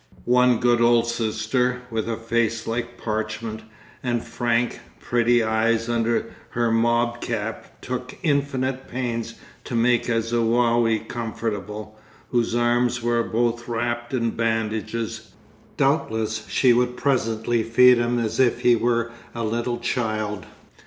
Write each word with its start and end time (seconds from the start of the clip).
One 0.25 0.57
good 0.57 0.81
old 0.81 1.05
sister, 1.05 1.83
with 1.91 2.09
a 2.09 2.17
face 2.17 2.65
like 2.65 2.97
parchment, 2.97 3.61
and 4.01 4.23
frank, 4.23 4.79
pretty 4.99 5.43
eyes 5.43 5.87
under 5.89 6.33
her 6.49 6.71
mob 6.71 7.21
cap, 7.21 7.79
took 7.81 8.17
infinite 8.23 8.87
pains 8.87 9.35
to 9.65 9.75
make 9.75 10.09
a 10.09 10.19
Zouave 10.23 11.07
comfortable, 11.07 11.99
whose 12.31 12.55
arms 12.55 13.03
were 13.03 13.21
both 13.21 13.67
wrapped 13.67 14.11
in 14.11 14.31
bandages. 14.31 15.33
Doubtless 15.77 16.47
she 16.47 16.73
would 16.73 16.97
presently 16.97 17.61
feed 17.61 17.99
him 17.99 18.17
as 18.17 18.39
if 18.39 18.61
he 18.61 18.75
were 18.75 19.11
a 19.35 19.43
little 19.43 19.77
child. 19.77 20.47